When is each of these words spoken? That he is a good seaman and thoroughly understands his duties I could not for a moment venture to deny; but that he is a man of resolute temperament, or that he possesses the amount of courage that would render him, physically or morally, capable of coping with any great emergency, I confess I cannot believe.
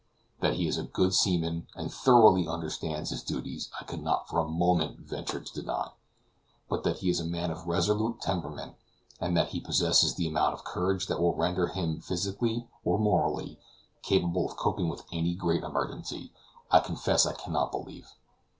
That 0.39 0.55
he 0.55 0.67
is 0.67 0.79
a 0.79 0.83
good 0.83 1.13
seaman 1.13 1.67
and 1.75 1.93
thoroughly 1.93 2.47
understands 2.47 3.11
his 3.11 3.21
duties 3.21 3.69
I 3.79 3.83
could 3.83 4.01
not 4.01 4.27
for 4.27 4.39
a 4.39 4.47
moment 4.49 4.97
venture 4.97 5.39
to 5.39 5.53
deny; 5.53 5.91
but 6.67 6.83
that 6.83 6.97
he 7.01 7.11
is 7.11 7.19
a 7.19 7.23
man 7.23 7.51
of 7.51 7.67
resolute 7.67 8.19
temperament, 8.19 8.77
or 9.21 9.29
that 9.33 9.49
he 9.49 9.59
possesses 9.59 10.15
the 10.15 10.27
amount 10.27 10.55
of 10.55 10.63
courage 10.63 11.05
that 11.05 11.21
would 11.21 11.37
render 11.37 11.67
him, 11.67 11.99
physically 12.01 12.67
or 12.83 12.97
morally, 12.97 13.59
capable 14.01 14.47
of 14.49 14.57
coping 14.57 14.89
with 14.89 15.05
any 15.11 15.35
great 15.35 15.61
emergency, 15.63 16.33
I 16.71 16.79
confess 16.79 17.27
I 17.27 17.33
cannot 17.33 17.71
believe. 17.71 18.09